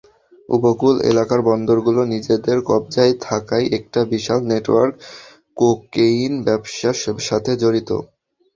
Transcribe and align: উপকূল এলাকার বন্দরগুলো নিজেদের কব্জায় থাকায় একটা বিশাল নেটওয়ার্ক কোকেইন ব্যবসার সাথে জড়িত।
উপকূল 0.49 0.95
এলাকার 1.11 1.39
বন্দরগুলো 1.49 2.01
নিজেদের 2.13 2.57
কব্জায় 2.69 3.13
থাকায় 3.21 3.65
একটা 3.77 3.99
বিশাল 4.11 4.39
নেটওয়ার্ক 4.51 4.93
কোকেইন 5.57 6.33
ব্যবসার 6.47 6.95
সাথে 7.27 7.51
জড়িত। 7.61 7.89